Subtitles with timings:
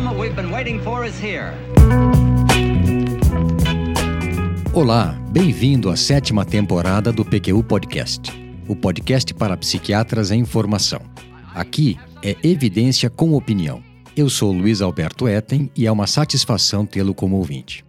[0.00, 1.52] moment we've been waiting for is here.
[4.72, 8.32] Olá, bem-vindo à sétima temporada do PQU Podcast,
[8.66, 11.00] o podcast para psiquiatras em formação.
[11.54, 13.82] Aqui é evidência com opinião.
[14.16, 17.83] Eu sou Luiz Alberto Etten e é uma satisfação tê-lo como ouvinte.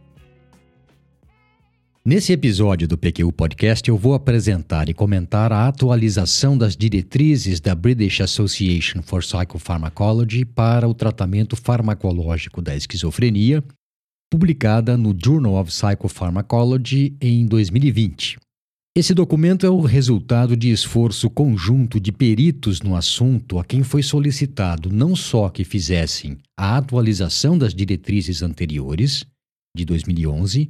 [2.08, 7.74] Nesse episódio do PQU Podcast, eu vou apresentar e comentar a atualização das diretrizes da
[7.74, 13.64] British Association for Psychopharmacology para o tratamento farmacológico da esquizofrenia,
[14.32, 18.38] publicada no Journal of Psychopharmacology em 2020.
[18.96, 24.04] Esse documento é o resultado de esforço conjunto de peritos no assunto a quem foi
[24.04, 29.26] solicitado não só que fizessem a atualização das diretrizes anteriores,
[29.76, 30.70] de 2011,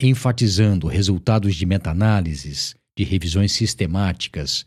[0.00, 4.64] enfatizando resultados de meta-análises, de revisões sistemáticas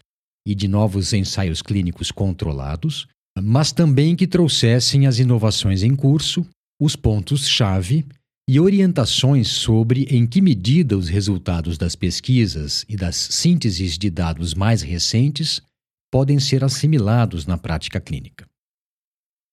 [0.47, 3.07] e de novos ensaios clínicos controlados,
[3.41, 6.45] mas também que trouxessem as inovações em curso,
[6.79, 8.05] os pontos-chave
[8.47, 14.53] e orientações sobre em que medida os resultados das pesquisas e das sínteses de dados
[14.53, 15.61] mais recentes
[16.11, 18.45] podem ser assimilados na prática clínica.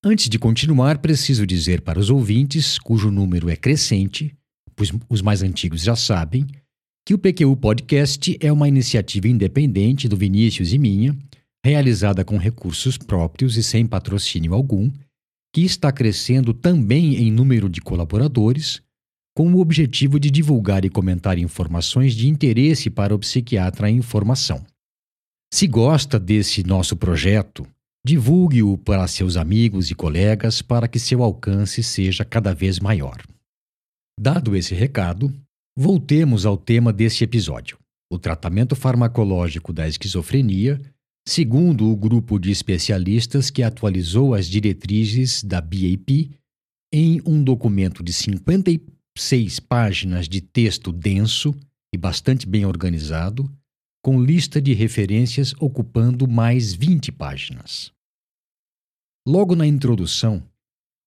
[0.05, 4.34] Antes de continuar, preciso dizer para os ouvintes, cujo número é crescente,
[4.75, 6.47] pois os mais antigos já sabem,
[7.06, 11.17] que o PQU Podcast é uma iniciativa independente do Vinícius e minha,
[11.64, 14.91] realizada com recursos próprios e sem patrocínio algum,
[15.55, 18.81] que está crescendo também em número de colaboradores,
[19.37, 24.64] com o objetivo de divulgar e comentar informações de interesse para o psiquiatra em formação.
[25.53, 27.67] Se gosta desse nosso projeto,
[28.05, 33.23] divulgue-o para seus amigos e colegas para que seu alcance seja cada vez maior.
[34.23, 35.34] Dado esse recado,
[35.77, 37.77] voltemos ao tema desse episódio:
[38.09, 40.81] o tratamento farmacológico da esquizofrenia,
[41.27, 46.31] segundo o grupo de especialistas que atualizou as diretrizes da BAP
[46.92, 51.52] em um documento de 56 páginas de texto denso
[51.92, 53.51] e bastante bem organizado,
[54.05, 57.91] com lista de referências ocupando mais 20 páginas.
[59.27, 60.41] Logo na introdução,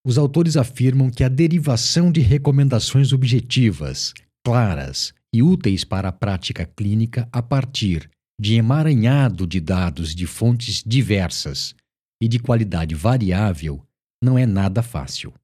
[0.06, 6.64] os autores afirmam que a derivação de recomendações objetivas, claras e úteis para a prática
[6.64, 8.08] clínica a partir
[8.40, 11.74] de emaranhado de dados de fontes diversas
[12.22, 13.82] e de qualidade variável
[14.22, 15.34] não é nada fácil.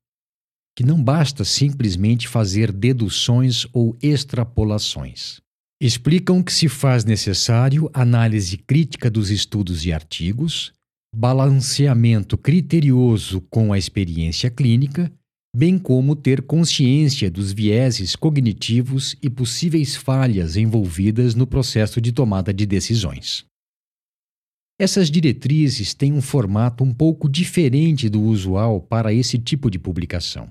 [0.76, 5.40] Que não basta simplesmente fazer deduções ou extrapolações.
[5.80, 10.72] Explicam que se faz necessário análise crítica dos estudos e artigos,
[11.14, 15.12] balanceamento criterioso com a experiência clínica,
[15.54, 22.52] bem como ter consciência dos vieses cognitivos e possíveis falhas envolvidas no processo de tomada
[22.52, 23.44] de decisões.
[24.80, 30.50] Essas diretrizes têm um formato um pouco diferente do usual para esse tipo de publicação.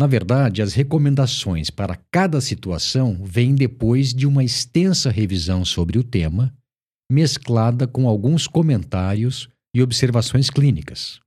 [0.00, 6.04] Na verdade, as recomendações para cada situação vêm depois de uma extensa revisão sobre o
[6.04, 6.54] tema
[7.10, 11.20] mesclada com alguns comentários e observações clínicas.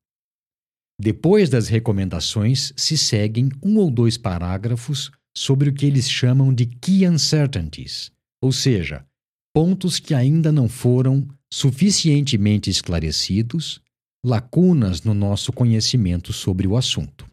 [0.99, 6.65] Depois das recomendações, se seguem um ou dois parágrafos sobre o que eles chamam de
[6.65, 8.11] key uncertainties,
[8.41, 9.05] ou seja,
[9.53, 13.81] pontos que ainda não foram suficientemente esclarecidos,
[14.25, 17.29] lacunas no nosso conhecimento sobre o assunto.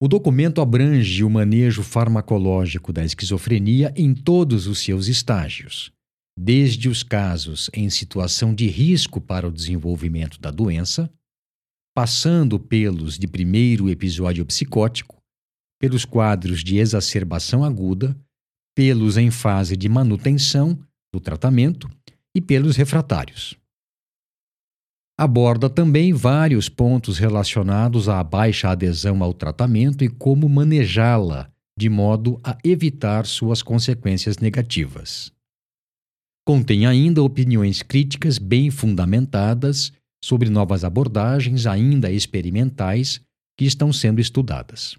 [0.00, 5.90] O documento abrange o manejo farmacológico da esquizofrenia em todos os seus estágios,
[6.36, 11.10] desde os casos em situação de risco para o desenvolvimento da doença,
[11.94, 15.16] passando pelos de primeiro episódio psicótico,
[15.80, 18.14] pelos quadros de exacerbação aguda,
[18.74, 20.78] pelos em fase de manutenção
[21.12, 21.90] do tratamento
[22.34, 23.56] e pelos refratários.
[25.18, 32.38] Aborda também vários pontos relacionados à baixa adesão ao tratamento e como manejá-la de modo
[32.44, 35.32] a evitar suas consequências negativas.
[36.46, 39.92] Contém ainda opiniões críticas bem fundamentadas
[40.24, 43.20] sobre novas abordagens ainda experimentais
[43.58, 44.96] que estão sendo estudadas.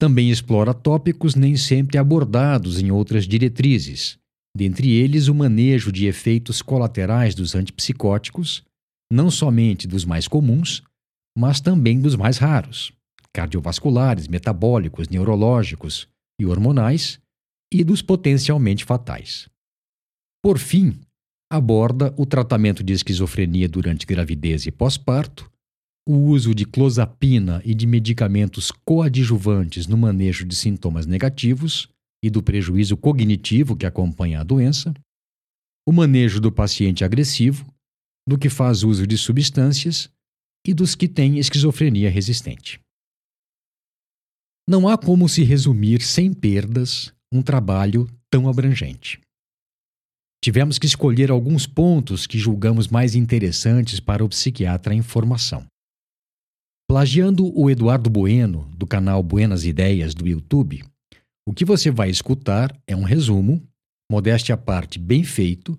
[0.00, 4.18] Também explora tópicos nem sempre abordados em outras diretrizes,
[4.56, 8.64] dentre eles o manejo de efeitos colaterais dos antipsicóticos,
[9.12, 10.82] não somente dos mais comuns,
[11.36, 12.90] mas também dos mais raros,
[13.34, 16.08] cardiovasculares, metabólicos, neurológicos
[16.40, 17.20] e hormonais,
[17.70, 19.52] e dos potencialmente fatais.
[20.42, 21.00] Por fim,
[21.50, 25.48] aborda o tratamento de esquizofrenia durante gravidez e pós-parto,
[26.04, 31.88] o uso de clozapina e de medicamentos coadjuvantes no manejo de sintomas negativos
[32.24, 34.92] e do prejuízo cognitivo que acompanha a doença,
[35.86, 37.64] o manejo do paciente agressivo,
[38.28, 40.10] do que faz uso de substâncias
[40.66, 42.80] e dos que têm esquizofrenia resistente.
[44.68, 49.20] Não há como se resumir sem perdas um trabalho tão abrangente.
[50.44, 55.64] Tivemos que escolher alguns pontos que julgamos mais interessantes para o psiquiatra em formação.
[56.90, 60.84] Plagiando o Eduardo Bueno, do canal Buenas Ideias do YouTube,
[61.46, 63.62] o que você vai escutar é um resumo,
[64.10, 65.78] modéstia à parte, bem feito,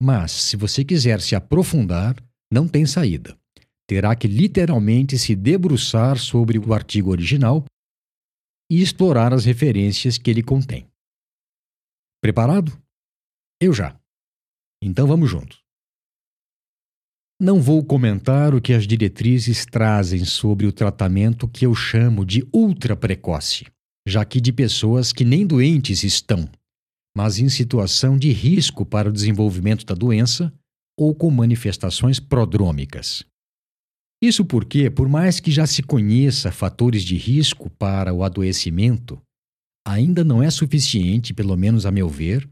[0.00, 2.14] mas se você quiser se aprofundar,
[2.52, 3.34] não tem saída.
[3.88, 7.64] Terá que literalmente se debruçar sobre o artigo original
[8.70, 10.86] e explorar as referências que ele contém.
[12.22, 12.83] Preparado?
[13.60, 13.98] Eu já.
[14.82, 15.64] Então vamos juntos.
[17.40, 22.46] Não vou comentar o que as diretrizes trazem sobre o tratamento que eu chamo de
[22.52, 23.66] ultra precoce,
[24.06, 26.48] já que de pessoas que nem doentes estão,
[27.16, 30.52] mas em situação de risco para o desenvolvimento da doença
[30.98, 33.24] ou com manifestações prodrômicas.
[34.22, 39.20] Isso porque, por mais que já se conheça fatores de risco para o adoecimento,
[39.86, 42.48] ainda não é suficiente, pelo menos a meu ver,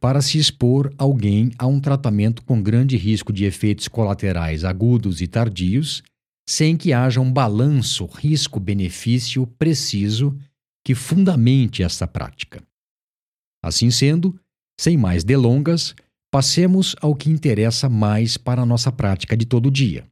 [0.00, 5.26] para se expor alguém a um tratamento com grande risco de efeitos colaterais agudos e
[5.26, 6.02] tardios,
[6.48, 10.36] sem que haja um balanço risco-benefício preciso
[10.84, 12.62] que fundamente esta prática.
[13.64, 14.38] Assim sendo,
[14.80, 15.94] sem mais delongas,
[16.30, 20.06] passemos ao que interessa mais para a nossa prática de todo dia,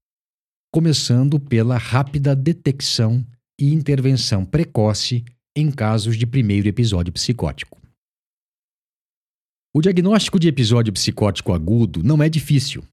[0.73, 3.25] começando pela rápida detecção
[3.61, 5.25] e intervenção precoce
[5.57, 7.84] em casos de primeiro episódio psicótico.
[9.77, 12.85] O diagnóstico de episódio psicótico agudo não é difícil,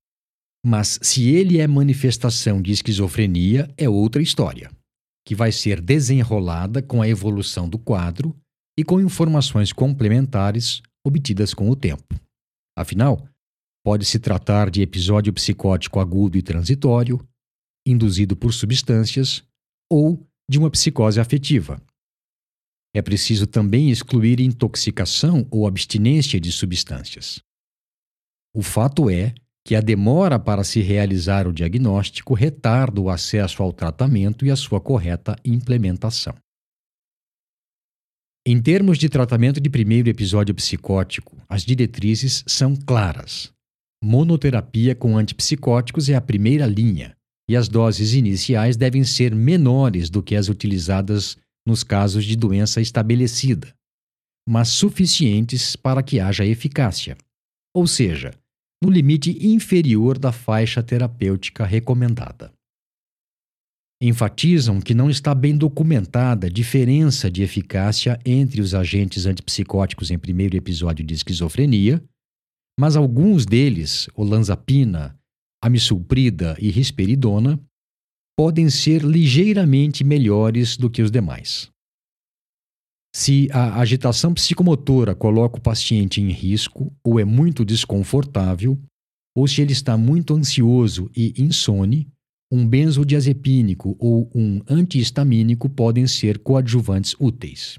[0.65, 4.71] mas se ele é manifestação de esquizofrenia, é outra história,
[5.23, 8.35] que vai ser desenrolada com a evolução do quadro
[8.75, 12.19] e com informações complementares obtidas com o tempo.
[12.75, 13.27] Afinal,
[13.85, 17.23] pode se tratar de episódio psicótico agudo e transitório,
[17.85, 19.43] induzido por substâncias,
[19.87, 20.19] ou
[20.49, 21.79] de uma psicose afetiva,
[22.93, 27.39] é preciso também excluir intoxicação ou abstinência de substâncias.
[28.53, 29.33] O fato é
[29.65, 34.55] que a demora para se realizar o diagnóstico retarda o acesso ao tratamento e a
[34.55, 36.35] sua correta implementação.
[38.45, 43.51] Em termos de tratamento de primeiro episódio psicótico, as diretrizes são claras.
[44.03, 47.15] Monoterapia com antipsicóticos é a primeira linha,
[47.47, 52.81] e as doses iniciais devem ser menores do que as utilizadas nos casos de doença
[52.81, 53.73] estabelecida,
[54.47, 57.17] mas suficientes para que haja eficácia,
[57.75, 58.31] ou seja,
[58.83, 62.51] no limite inferior da faixa terapêutica recomendada.
[64.01, 70.57] Enfatizam que não está bem documentada diferença de eficácia entre os agentes antipsicóticos em primeiro
[70.57, 72.03] episódio de esquizofrenia,
[72.79, 75.15] mas alguns deles, olanzapina,
[75.63, 77.59] amisulprida e risperidona,
[78.41, 81.69] podem ser ligeiramente melhores do que os demais.
[83.15, 88.81] Se a agitação psicomotora coloca o paciente em risco ou é muito desconfortável,
[89.37, 92.11] ou se ele está muito ansioso e insone,
[92.51, 97.77] um benzodiazepínico ou um antihistamínico podem ser coadjuvantes úteis.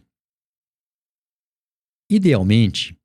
[2.09, 2.97] Idealmente,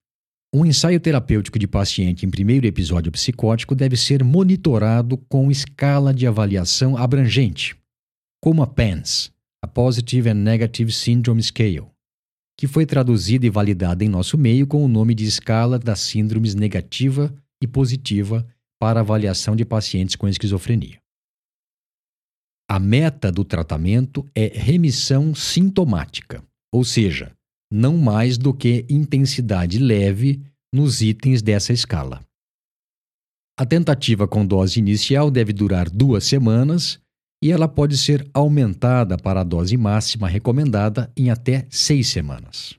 [0.54, 6.26] um ensaio terapêutico de paciente em primeiro episódio psicótico deve ser monitorado com escala de
[6.26, 7.76] avaliação abrangente,
[8.42, 9.32] como a PANSS,
[9.62, 11.88] a Positive and Negative Syndrome Scale,
[12.58, 16.56] que foi traduzida e validada em nosso meio com o nome de Escala das Síndromes
[16.56, 18.48] Negativa e Positiva
[18.80, 21.00] para avaliação de pacientes com esquizofrenia.
[22.70, 27.37] A meta do tratamento é remissão sintomática, ou seja,
[27.72, 30.42] não mais do que intensidade leve
[30.74, 32.26] nos itens dessa escala.
[33.60, 37.00] A tentativa com dose inicial deve durar duas semanas
[37.44, 42.76] e ela pode ser aumentada para a dose máxima recomendada em até seis semanas.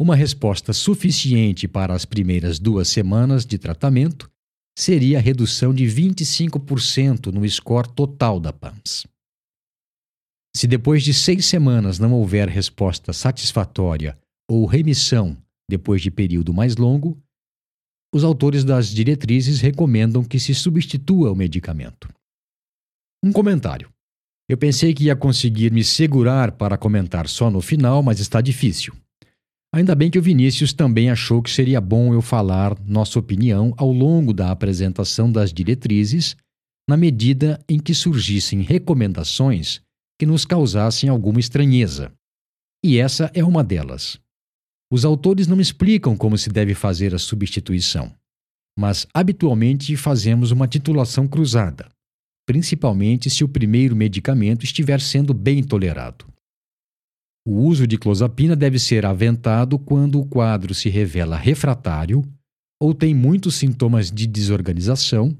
[0.00, 4.30] Uma resposta suficiente para as primeiras duas semanas de tratamento
[4.76, 9.06] seria a redução de 25% no score total da PAMS.
[10.54, 14.18] Se depois de seis semanas não houver resposta satisfatória
[14.48, 15.36] ou remissão
[15.68, 17.18] depois de período mais longo,
[18.14, 22.08] os autores das diretrizes recomendam que se substitua o medicamento.
[23.24, 23.88] Um comentário.
[24.48, 28.94] Eu pensei que ia conseguir me segurar para comentar só no final, mas está difícil.
[29.74, 33.90] Ainda bem que o Vinícius também achou que seria bom eu falar nossa opinião ao
[33.90, 36.36] longo da apresentação das diretrizes,
[36.86, 39.80] na medida em que surgissem recomendações
[40.22, 42.12] que nos causassem alguma estranheza.
[42.80, 44.20] E essa é uma delas.
[44.88, 48.14] Os autores não explicam como se deve fazer a substituição,
[48.78, 51.88] mas habitualmente fazemos uma titulação cruzada,
[52.46, 56.24] principalmente se o primeiro medicamento estiver sendo bem tolerado.
[57.44, 62.22] O uso de clozapina deve ser aventado quando o quadro se revela refratário
[62.80, 65.36] ou tem muitos sintomas de desorganização,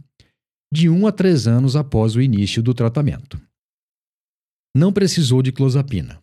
[0.75, 3.41] de 1 a 3 anos após o início do tratamento.
[4.75, 6.23] Não precisou de clozapina.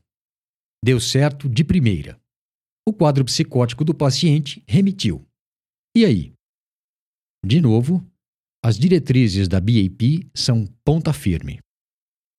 [0.84, 2.20] Deu certo de primeira.
[2.88, 5.24] O quadro psicótico do paciente remitiu.
[5.96, 6.34] E aí?
[7.46, 8.04] De novo,
[8.64, 11.60] as diretrizes da BAP são ponta firme.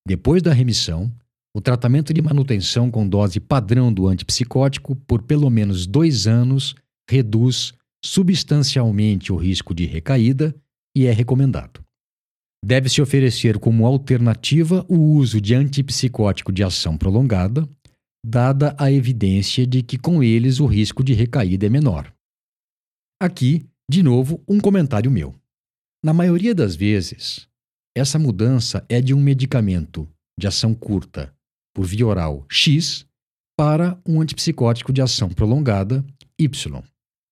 [0.07, 1.15] Depois da remissão,
[1.55, 6.75] o tratamento de manutenção com dose padrão do antipsicótico por pelo menos dois anos
[7.09, 7.73] reduz
[8.05, 10.55] substancialmente o risco de recaída
[10.97, 11.85] e é recomendado.
[12.65, 17.69] Deve-se oferecer como alternativa o uso de antipsicótico de ação prolongada,
[18.25, 22.13] dada a evidência de que com eles o risco de recaída é menor.
[23.21, 25.35] Aqui, de novo, um comentário meu.
[26.05, 27.49] Na maioria das vezes,
[27.97, 31.35] essa mudança é de um medicamento de ação curta
[31.75, 33.07] por via oral X
[33.59, 36.05] para um antipsicótico de ação prolongada
[36.39, 36.83] Y,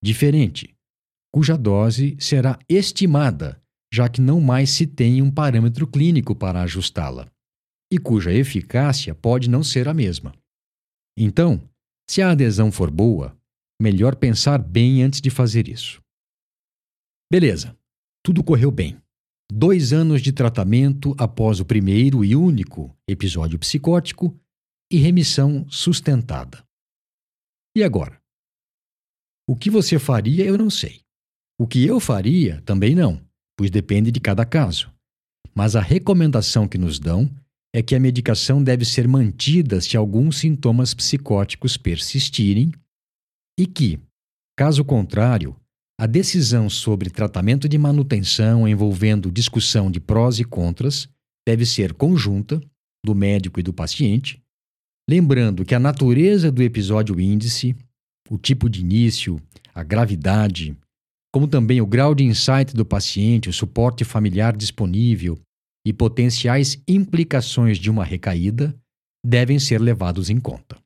[0.03, 0.75] diferente,
[1.33, 3.61] cuja dose será estimada,
[3.93, 7.31] já que não mais se tem um parâmetro clínico para ajustá-la,
[7.93, 10.35] e cuja eficácia pode não ser a mesma.
[11.17, 11.61] Então,
[12.09, 13.37] se a adesão for boa,
[13.81, 16.01] melhor pensar bem antes de fazer isso.
[17.31, 17.77] Beleza,
[18.25, 19.01] tudo correu bem.
[19.51, 24.39] Dois anos de tratamento após o primeiro e único episódio psicótico
[24.91, 26.63] e remissão sustentada.
[27.77, 28.21] E agora?
[29.49, 31.01] O que você faria, eu não sei.
[31.59, 33.23] O que eu faria, também não,
[33.59, 34.89] pois depende de cada caso.
[35.53, 37.29] Mas a recomendação que nos dão
[37.75, 42.73] é que a medicação deve ser mantida se alguns sintomas psicóticos persistirem
[43.59, 43.99] e que,
[44.57, 45.57] caso contrário,
[46.01, 51.09] a decisão sobre tratamento de manutenção envolvendo discussão de prós e contras
[51.47, 52.61] deve ser conjunta
[53.05, 54.41] do médico e do paciente,
[55.11, 57.75] lembrando que a natureza do episódio índice,
[58.31, 59.41] o tipo de início,
[59.75, 60.77] a gravidade,
[61.39, 65.39] como também o grau de insight do paciente, o suporte familiar disponível
[65.87, 68.77] e potenciais implicações de uma recaída
[69.25, 70.77] devem ser levados em conta.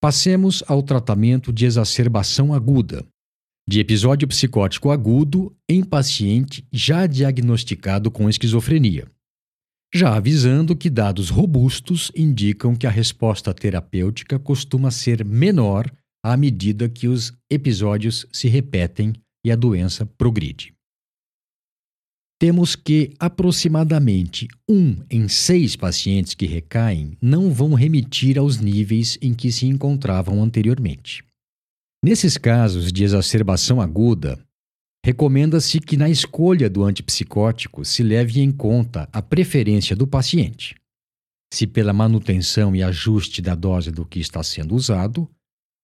[0.00, 3.06] Passemos ao tratamento de exacerbação aguda,
[3.68, 9.06] de episódio psicótico agudo em paciente já diagnosticado com esquizofrenia,
[9.94, 15.92] já avisando que dados robustos indicam que a resposta terapêutica costuma ser menor
[16.24, 19.12] à medida que os episódios se repetem
[19.44, 20.74] e a doença progride.
[22.40, 29.34] Temos que aproximadamente um em seis pacientes que recaem não vão remitir aos níveis em
[29.34, 31.22] que se encontravam anteriormente.
[32.02, 34.42] Nesses casos de exacerbação aguda,
[35.04, 40.74] recomenda-se que na escolha do antipsicótico se leve em conta a preferência do paciente,
[41.52, 45.28] se pela manutenção e ajuste da dose do que está sendo usado,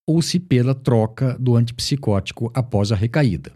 [0.07, 3.53] ou se pela troca do antipsicótico após a recaída,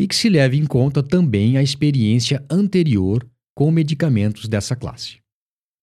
[0.00, 5.22] e que se leve em conta também a experiência anterior com medicamentos dessa classe.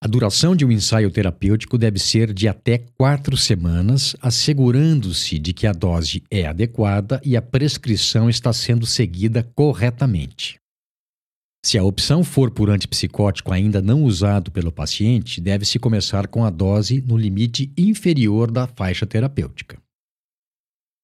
[0.02, 5.68] A duração de um ensaio terapêutico deve ser de até quatro semanas, assegurando-se de que
[5.68, 10.58] a dose é adequada e a prescrição está sendo seguida corretamente.
[11.66, 16.50] Se a opção for por antipsicótico ainda não usado pelo paciente, deve-se começar com a
[16.50, 19.78] dose no limite inferior da faixa terapêutica.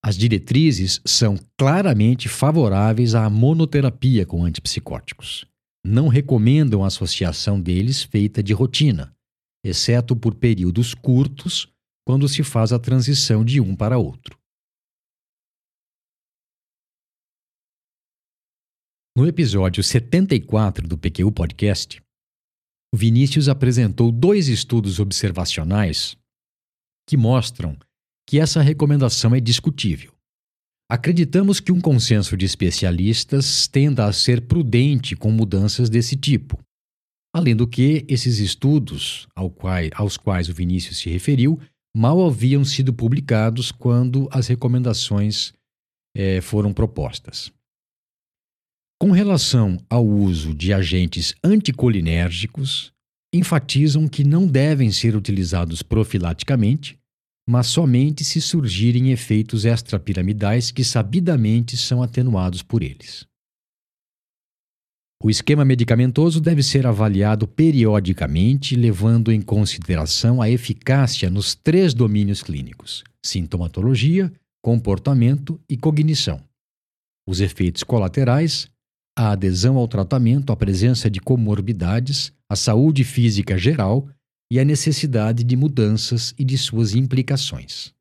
[0.05, 5.47] As diretrizes são claramente favoráveis à monoterapia com antipsicóticos
[5.85, 9.15] não recomendam a associação deles feita de rotina,
[9.63, 11.71] exceto por períodos curtos,
[12.03, 14.37] quando se faz a transição de um para outro.
[19.15, 22.01] No episódio 74 do PQ Podcast,
[22.93, 26.17] Vinícius apresentou dois estudos observacionais
[27.07, 27.77] que mostram
[28.27, 30.11] que essa recomendação é discutível.
[30.89, 36.59] Acreditamos que um consenso de especialistas tenda a ser prudente com mudanças desse tipo.
[37.33, 41.59] Além do que, esses estudos, ao qual, aos quais o Vinícius se referiu,
[41.95, 45.53] mal haviam sido publicados quando as recomendações
[46.15, 47.51] eh, foram propostas.
[49.01, 52.93] Com relação ao uso de agentes anticolinérgicos,
[53.33, 56.97] enfatizam que não devem ser utilizados profilaticamente
[57.47, 63.25] mas somente se surgirem efeitos extrapiramidais que sabidamente são atenuados por eles.
[65.23, 72.43] O esquema medicamentoso deve ser avaliado periodicamente, levando em consideração a eficácia nos três domínios
[72.43, 76.41] clínicos: sintomatologia, comportamento e cognição.
[77.27, 78.69] Os efeitos colaterais,
[79.17, 84.07] a adesão ao tratamento, a presença de comorbidades, a saúde física geral
[84.55, 87.93] e a necessidade de mudanças e de suas implicações.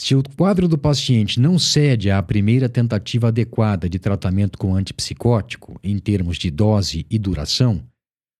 [0.00, 5.76] Se o quadro do paciente não cede à primeira tentativa adequada de tratamento com antipsicótico,
[5.82, 7.82] em termos de dose e duração,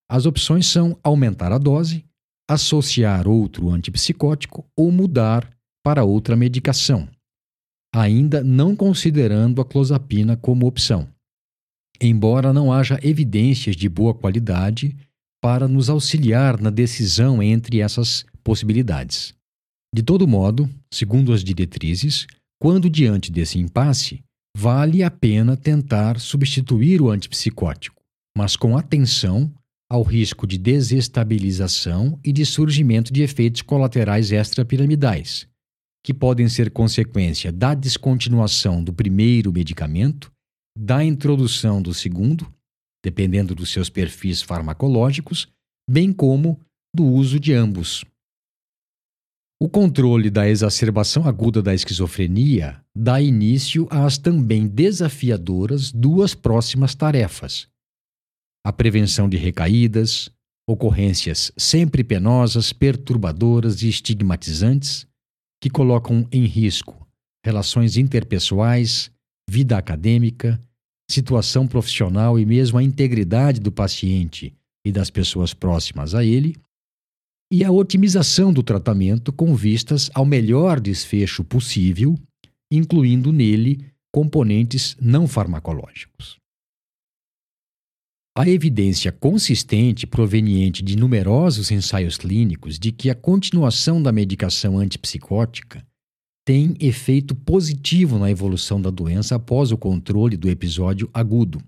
[0.08, 2.04] as opções são aumentar a dose,
[2.48, 5.50] associar outro antipsicótico ou mudar
[5.82, 7.08] para outra medicação,
[7.92, 11.08] ainda não considerando a clozapina como opção
[12.00, 14.96] embora não haja evidências de boa qualidade
[15.42, 19.34] para nos auxiliar na decisão entre essas possibilidades.
[19.94, 22.26] De todo modo, segundo as diretrizes,
[22.60, 24.22] quando diante desse impasse,
[24.56, 28.02] vale a pena tentar substituir o antipsicótico,
[28.36, 29.52] mas com atenção
[29.90, 35.46] ao risco de desestabilização e de surgimento de efeitos colaterais extrapiramidais,
[36.04, 40.30] que podem ser consequência da descontinuação do primeiro medicamento
[40.76, 42.46] da introdução do segundo,
[43.06, 45.46] dependendo dos seus perfis farmacológicos,
[45.88, 46.60] bem como
[46.92, 48.04] do uso de ambos.
[49.62, 57.68] O controle da exacerbação aguda da esquizofrenia dá início às também desafiadoras duas próximas tarefas:
[58.66, 60.28] a prevenção de recaídas,
[60.68, 65.06] ocorrências sempre penosas, perturbadoras e estigmatizantes
[65.62, 67.06] que colocam em risco
[67.44, 69.12] relações interpessoais,
[69.48, 70.60] vida acadêmica,
[71.08, 76.56] situação profissional e mesmo a integridade do paciente e das pessoas próximas a ele,
[77.50, 82.16] e a otimização do tratamento com vistas ao melhor desfecho possível,
[82.70, 86.36] incluindo nele componentes não farmacológicos.
[88.36, 95.86] A evidência consistente proveniente de numerosos ensaios clínicos de que a continuação da medicação antipsicótica
[96.46, 101.60] tem efeito positivo na evolução da doença após o controle do episódio agudo.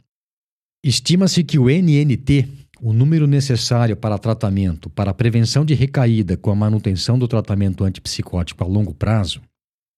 [0.84, 2.48] Estima-se que o NNT,
[2.80, 8.62] o número necessário para tratamento para prevenção de recaída com a manutenção do tratamento antipsicótico
[8.62, 9.42] a longo prazo,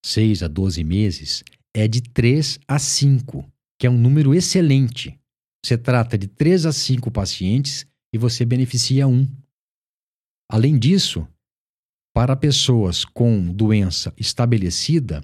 [0.03, 1.43] 6 a 12 meses,
[1.75, 3.45] é de 3 a 5,
[3.79, 5.15] que é um número excelente.
[5.63, 9.27] Você trata de 3 a 5 pacientes e você beneficia um.
[10.49, 11.27] Além disso,
[12.13, 15.23] para pessoas com doença estabelecida,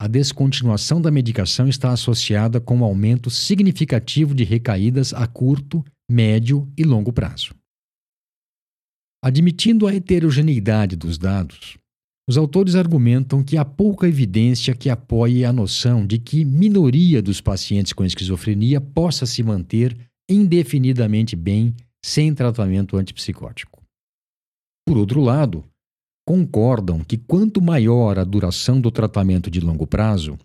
[0.00, 6.70] a descontinuação da medicação está associada com um aumento significativo de recaídas a curto, médio
[6.76, 7.54] e longo prazo.
[9.24, 11.78] Admitindo a heterogeneidade dos dados,
[12.28, 17.40] os autores argumentam que há pouca evidência que apoie a noção de que minoria dos
[17.40, 19.96] pacientes com esquizofrenia possa se manter
[20.28, 23.80] indefinidamente bem sem tratamento antipsicótico.
[24.86, 25.64] Por outro lado,
[26.26, 30.36] concordam que quanto maior a duração do tratamento de longo prazo,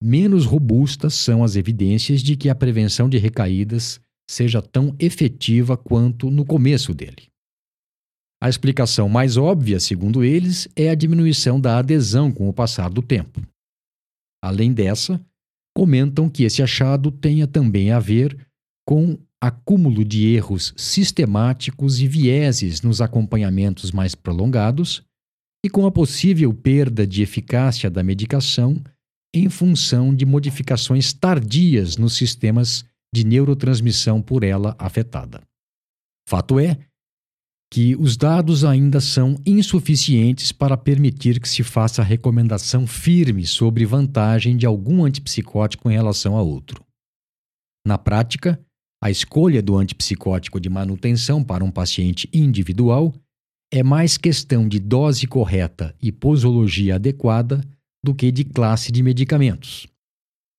[0.00, 6.30] menos robustas são as evidências de que a prevenção de recaídas seja tão efetiva quanto
[6.30, 7.28] no começo dele.
[8.40, 13.02] A explicação mais óbvia, segundo eles, é a diminuição da adesão com o passar do
[13.02, 13.42] tempo.
[14.42, 15.20] Além dessa,
[15.76, 18.36] comentam que esse achado tenha também a ver
[18.86, 25.02] com acúmulo de erros sistemáticos e vieses nos acompanhamentos mais prolongados
[25.64, 28.76] e com a possível perda de eficácia da medicação
[29.34, 35.40] em função de modificações tardias nos sistemas de neurotransmissão por ela afetada.
[36.28, 36.78] Fato é
[37.72, 44.58] que os dados ainda são insuficientes para permitir que se faça recomendação firme sobre vantagem
[44.58, 46.84] de algum antipsicótico em relação a outro.
[47.86, 48.60] Na prática,
[49.02, 53.14] a escolha do antipsicótico de manutenção para um paciente individual
[53.72, 57.62] é mais questão de dose correta e posologia adequada
[58.02, 59.86] do que de classe de medicamentos,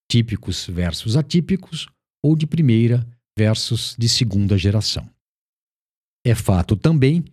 [0.10, 1.88] típicos versus atípicos
[2.24, 5.08] ou de primeira versus de segunda geração.
[6.26, 7.24] É fato também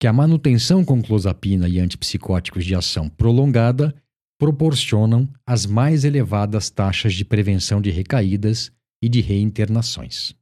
[0.00, 3.94] que a manutenção com clozapina e antipsicóticos de ação prolongada
[4.38, 10.34] proporcionam as mais elevadas taxas de prevenção de recaídas e de reinternações.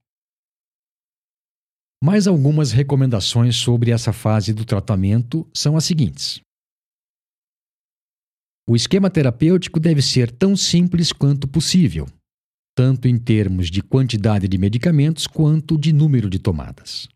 [2.02, 6.40] Mais algumas recomendações sobre essa fase do tratamento são as seguintes.
[8.66, 12.06] O esquema terapêutico deve ser tão simples quanto possível,
[12.74, 17.06] tanto em termos de quantidade de medicamentos quanto de número de tomadas.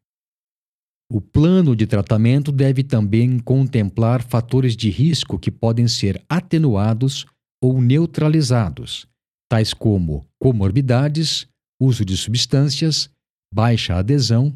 [1.11, 7.25] O plano de tratamento deve também contemplar fatores de risco que podem ser atenuados
[7.62, 9.07] ou neutralizados,
[9.49, 11.47] tais como comorbidades,
[11.81, 13.09] uso de substâncias,
[13.55, 14.53] baixa adesão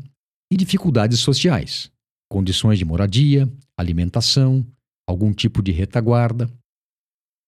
[0.50, 1.90] e dificuldades sociais,
[2.30, 4.66] condições de moradia, alimentação,
[5.06, 6.50] algum tipo de retaguarda.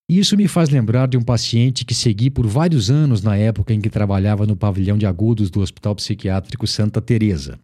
[0.08, 3.80] Isso me faz lembrar de um paciente que segui por vários anos na época em
[3.80, 7.58] que trabalhava no pavilhão de agudos do Hospital Psiquiátrico Santa Teresa.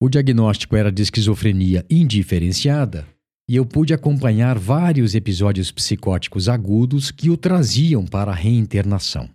[0.00, 3.06] O diagnóstico era de esquizofrenia indiferenciada
[3.50, 9.28] e eu pude acompanhar vários episódios psicóticos agudos que o traziam para a reinternação.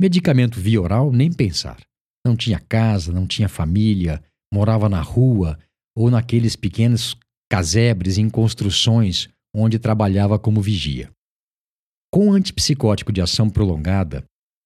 [0.00, 1.78] Medicamento via oral, nem pensar.
[2.26, 4.20] Não tinha casa, não tinha família,
[4.56, 5.58] morava na rua
[5.94, 7.14] ou naqueles pequenos
[7.50, 11.10] casebres em construções onde trabalhava como vigia.
[12.10, 14.24] Com o antipsicótico de ação prolongada,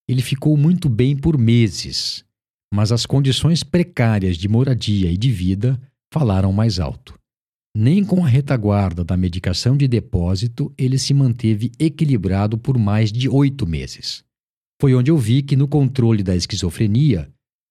[0.08, 2.24] ele ficou muito bem por meses,
[2.72, 5.80] mas as condições precárias de moradia e de vida
[6.12, 7.18] falaram mais alto.
[7.76, 13.28] Nem com a retaguarda da medicação de depósito ele se manteve equilibrado por mais de
[13.28, 14.24] oito meses.
[14.80, 17.28] Foi onde eu vi que no controle da esquizofrenia,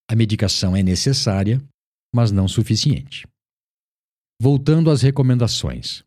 [0.10, 1.62] a medicação é necessária,
[2.14, 3.28] mas não suficiente.
[4.42, 6.04] Voltando às recomendações.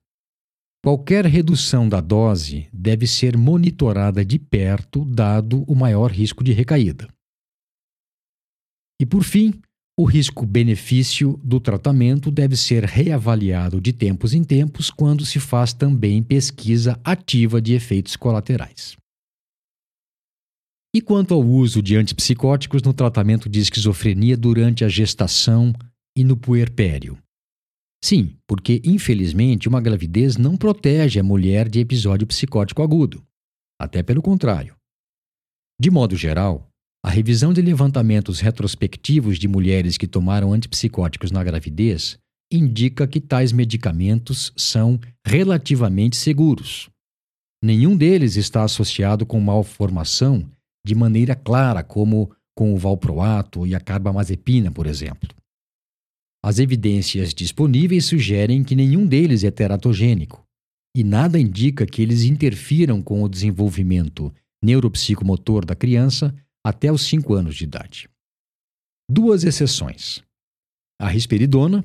[0.84, 7.08] Qualquer redução da dose deve ser monitorada de perto, dado o maior risco de recaída.
[9.00, 9.60] E por fim,
[9.96, 16.22] o risco-benefício do tratamento deve ser reavaliado de tempos em tempos quando se faz também
[16.22, 18.96] pesquisa ativa de efeitos colaterais.
[20.94, 25.72] E quanto ao uso de antipsicóticos no tratamento de esquizofrenia durante a gestação
[26.16, 27.18] e no puerpério?
[28.04, 33.22] Sim, porque infelizmente uma gravidez não protege a mulher de episódio psicótico agudo.
[33.80, 34.74] Até pelo contrário.
[35.80, 36.68] De modo geral,
[37.04, 42.18] a revisão de levantamentos retrospectivos de mulheres que tomaram antipsicóticos na gravidez
[42.52, 46.90] indica que tais medicamentos são relativamente seguros.
[47.62, 50.48] Nenhum deles está associado com malformação
[50.84, 55.30] de maneira clara, como com o valproato e a carbamazepina, por exemplo.
[56.44, 60.44] As evidências disponíveis sugerem que nenhum deles é teratogênico,
[60.96, 67.34] e nada indica que eles interfiram com o desenvolvimento neuropsicomotor da criança até os 5
[67.34, 68.08] anos de idade.
[69.10, 70.22] Duas exceções.
[71.00, 71.84] A risperidona,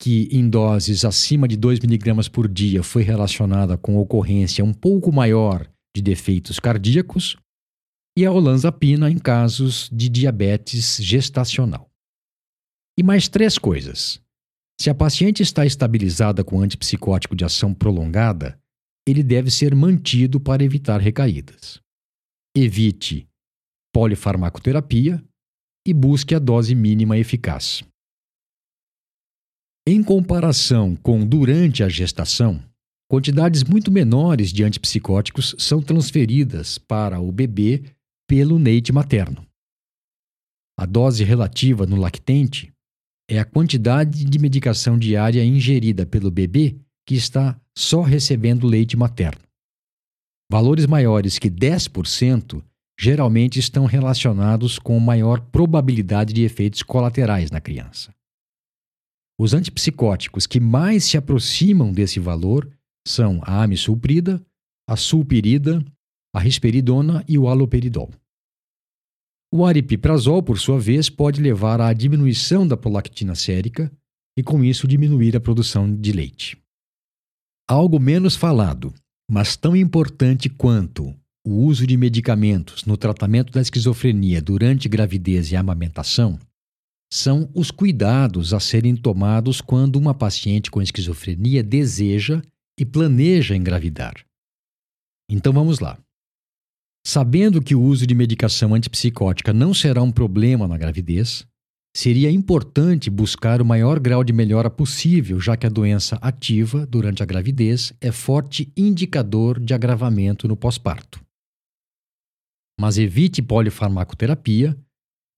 [0.00, 5.12] que em doses acima de 2 mg por dia foi relacionada com ocorrência um pouco
[5.12, 7.36] maior de defeitos cardíacos,
[8.16, 11.88] e a olanzapina em casos de diabetes gestacional.
[12.98, 14.20] E mais três coisas.
[14.80, 18.60] Se a paciente está estabilizada com antipsicótico de ação prolongada,
[19.06, 21.80] ele deve ser mantido para evitar recaídas.
[22.56, 23.28] Evite
[23.94, 25.24] polifarmacoterapia
[25.86, 27.84] e busque a dose mínima eficaz.
[29.86, 32.60] Em comparação com durante a gestação,
[33.08, 37.84] quantidades muito menores de antipsicóticos são transferidas para o bebê
[38.28, 39.46] pelo leite materno.
[40.76, 42.72] A dose relativa no lactente
[43.28, 49.42] é a quantidade de medicação diária ingerida pelo bebê que está só recebendo leite materno.
[50.50, 52.62] Valores maiores que 10%
[52.98, 58.12] geralmente estão relacionados com maior probabilidade de efeitos colaterais na criança.
[59.38, 62.68] Os antipsicóticos que mais se aproximam desse valor
[63.06, 64.44] são a amisulprida,
[64.88, 65.84] a sulpirida
[66.34, 68.10] a risperidona e o aloperidol.
[69.52, 73.90] O aripiprazol, por sua vez, pode levar à diminuição da prolactina sérica
[74.38, 76.58] e, com isso, diminuir a produção de leite.
[77.68, 78.92] Algo menos falado,
[79.30, 81.14] mas tão importante quanto
[81.46, 86.38] o uso de medicamentos no tratamento da esquizofrenia durante gravidez e amamentação
[87.10, 92.42] são os cuidados a serem tomados quando uma paciente com esquizofrenia deseja
[92.78, 94.14] e planeja engravidar.
[95.30, 95.98] Então vamos lá.
[97.08, 101.46] Sabendo que o uso de medicação antipsicótica não será um problema na gravidez,
[101.96, 107.22] seria importante buscar o maior grau de melhora possível, já que a doença ativa durante
[107.22, 111.18] a gravidez é forte indicador de agravamento no pós-parto.
[112.78, 114.76] Mas evite polifarmacoterapia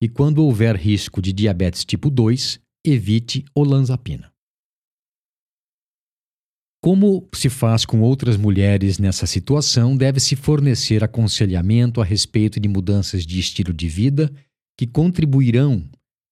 [0.03, 4.33] e, quando houver risco de diabetes tipo 2, evite olanzapina.
[6.83, 13.27] Como se faz com outras mulheres nessa situação, deve-se fornecer aconselhamento a respeito de mudanças
[13.27, 14.33] de estilo de vida
[14.79, 15.87] que contribuirão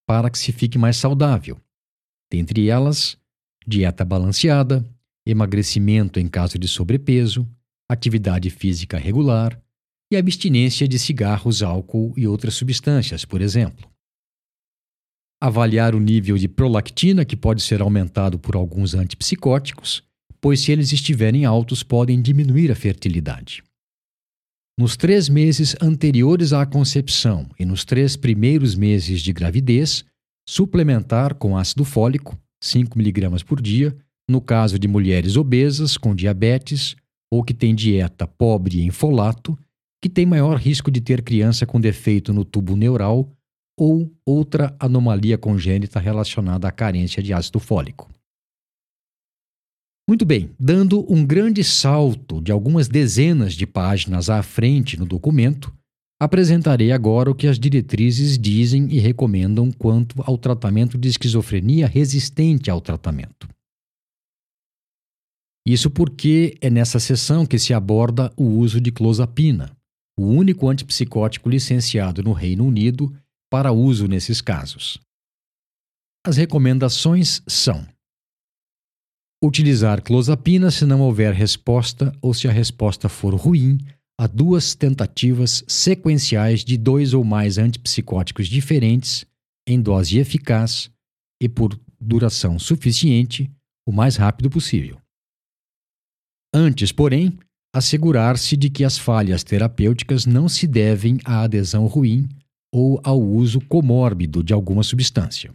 [0.06, 1.61] para que se fique mais saudável.
[2.32, 3.18] Dentre elas,
[3.66, 4.82] dieta balanceada,
[5.26, 7.46] emagrecimento em caso de sobrepeso,
[7.87, 9.61] atividade física regular
[10.11, 13.87] e abstinência de cigarros, álcool e outras substâncias, por exemplo.
[15.42, 20.07] Avaliar o nível de prolactina, que pode ser aumentado por alguns antipsicóticos
[20.40, 23.62] pois se eles estiverem altos podem diminuir a fertilidade.
[24.79, 30.05] Nos três meses anteriores à concepção e nos três primeiros meses de gravidez,
[30.48, 33.96] suplementar com ácido fólico, 5 mg por dia,
[34.29, 36.94] no caso de mulheres obesas com diabetes
[37.31, 39.59] ou que tem dieta pobre em folato,
[40.01, 43.29] que tem maior risco de ter criança com defeito no tubo neural
[43.77, 48.09] ou outra anomalia congênita relacionada à carência de ácido fólico.
[50.08, 55.70] Muito bem, dando um grande salto de algumas dezenas de páginas à frente no documento,
[56.18, 62.70] apresentarei agora o que as diretrizes dizem e recomendam quanto ao tratamento de esquizofrenia resistente
[62.70, 63.46] ao tratamento.
[65.66, 69.76] Isso porque é nessa sessão que se aborda o uso de clozapina,
[70.18, 73.14] o único antipsicótico licenciado no Reino Unido
[73.50, 74.98] para uso nesses casos.
[76.26, 77.86] As recomendações são:
[79.42, 83.79] utilizar clozapina se não houver resposta ou se a resposta for ruim
[84.20, 89.24] a duas tentativas sequenciais de dois ou mais antipsicóticos diferentes
[89.66, 90.90] em dose eficaz
[91.40, 93.48] e por duração suficiente
[93.87, 94.98] o mais rápido possível.
[96.53, 97.38] Antes, porém,
[97.72, 102.29] assegurar-se de que as falhas terapêuticas não se devem à adesão ruim
[102.72, 105.55] ou ao uso comórbido de alguma substância.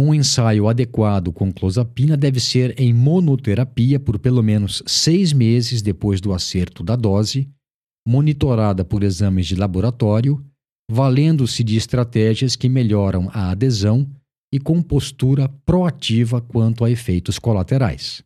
[0.00, 6.20] Um ensaio adequado com clozapina deve ser em monoterapia por pelo menos seis meses depois
[6.20, 7.48] do acerto da dose,
[8.06, 10.40] monitorada por exames de laboratório,
[10.88, 14.08] valendo-se de estratégias que melhoram a adesão
[14.54, 18.22] e com postura proativa quanto a efeitos colaterais.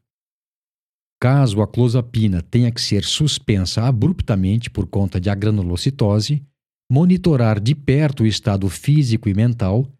[1.18, 6.42] Caso a clozapina tenha que ser suspensa abruptamente por conta de agranulocitose,
[6.90, 9.90] monitorar de perto o estado físico e mental,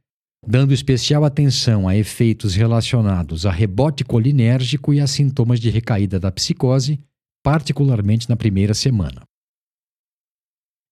[0.47, 6.33] dando especial atenção a efeitos relacionados a rebote colinérgico e a sintomas de recaída da
[6.33, 7.01] psicose,
[7.43, 9.23] particularmente na primeira semana.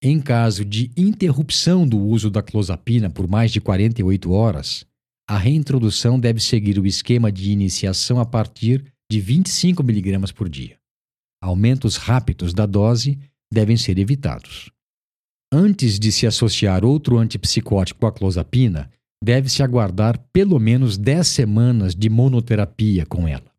[0.03, 4.87] Em caso de interrupção do uso da clozapina por mais de 48 horas,
[5.29, 10.79] a reintrodução deve seguir o esquema de iniciação a partir de 25 mg por dia.
[11.43, 13.19] Aumentos rápidos da dose
[13.53, 14.71] devem ser evitados.
[15.53, 18.91] Antes de se associar outro antipsicótico à clozapina,
[19.23, 23.51] deve-se aguardar pelo menos 10 semanas de monoterapia com ela.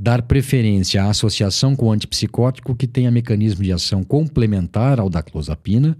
[0.00, 5.96] Dar preferência à associação com antipsicótico que tenha mecanismo de ação complementar ao da clozapina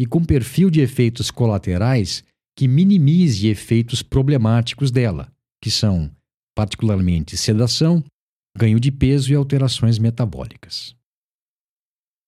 [0.00, 2.22] e com perfil de efeitos colaterais
[2.56, 6.10] que minimize efeitos problemáticos dela, que são
[6.54, 8.04] particularmente sedação,
[8.56, 10.94] ganho de peso e alterações metabólicas.